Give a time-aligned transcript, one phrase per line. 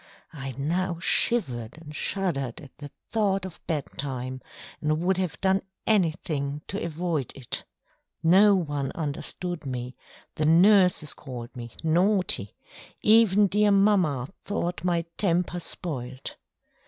[0.33, 4.41] I now shivered and shuddered at the thought of bed time,
[4.81, 7.65] and would have done anything to avoid it.
[8.23, 9.95] No one understood me,
[10.33, 12.55] the nurses called me "naughty";
[13.03, 16.35] even dear mamma thought my temper spoilt.